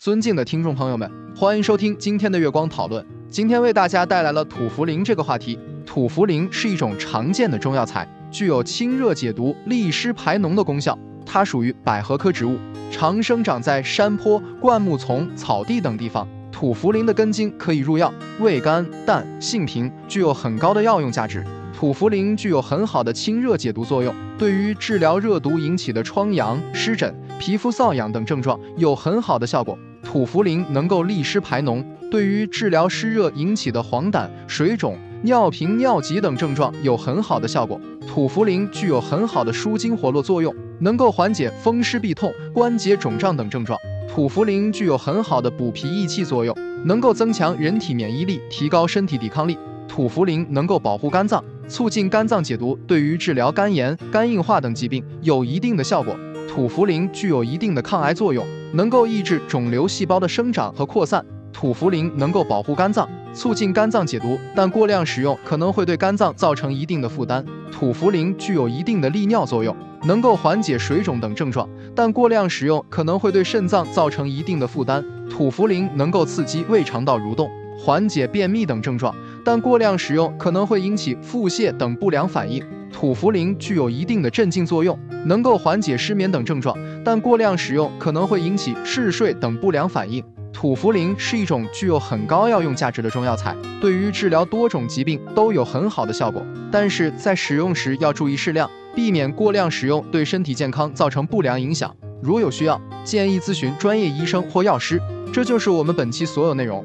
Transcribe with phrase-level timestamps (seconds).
[0.00, 3.04] 尊敬的听众朋友们，欢迎收听今天的月光讨论。
[3.28, 5.58] 今天为大家带来了土茯苓这个话题。
[5.84, 10.98] 土茯苓是一种常见的中药材，具有清热解毒、利湿排脓的功效。
[11.26, 12.56] 它属于百合科植物，
[12.90, 16.26] 常生长在山坡、灌木丛、草地等地方。
[16.50, 21.44] 土茯苓的根茎可以入药，味甘淡，性平，具有很高的药用价值。
[21.78, 29.76] 土茯苓具有很好的清热解毒作用，对于治疗热毒引起的疮疡、湿疹、皮肤瘙痒等症状有很好的效果。
[30.10, 37.80] 土茯苓能够利湿排脓，对于治疗湿热引起的黄疸、水肿、尿频、尿急等症状有很好的效果。
[38.08, 43.78] 土茯苓具有很好的舒筋活络作用，能够缓解风湿痹痛、关节肿胀等症状。
[44.12, 46.52] 土茯苓具有很好的补脾益气作用，
[46.84, 49.56] 能够增强人体免疫力，提高身体抵抗力。
[49.86, 51.40] 土茯苓能够保护肝脏。
[51.68, 56.18] 促进肝脏解毒，对于治疗肝炎、肝硬化等疾病有一定的效果。
[56.52, 61.24] 土茯苓具有一定的抗癌作用，能够抑制肿瘤细胞的生长和扩散。
[61.52, 67.46] 土茯苓能够保护肝脏，促进肝脏解毒，但过量使用可能会对肝脏造成一定的负担。
[67.70, 75.04] 土茯苓具有一定的利尿作用，能够缓解水肿等症状，但过量使用可能会对肾脏造成一定的负担。
[75.30, 77.48] 土茯苓能够刺激胃肠道蠕动。
[77.78, 82.62] 缓解便秘等症状，但过量使用可能会引起腹泻等不良反应。
[82.92, 90.22] 土茯苓具有一定的镇静作用，能够缓解失眠等症状，但过量使用可能会引起嗜睡等不良反应。
[90.52, 96.44] 土茯苓是一种具有很高药用价值的中药材，对于治疗多种疾病都有很好的效果。
[96.70, 101.94] 但是在使用时要注意适量，避免过量使用对身体健康造成不良影响。
[102.20, 105.00] 如有需要，建议咨询专业医生或药师。
[105.32, 106.84] 这就是我们本期所有内容。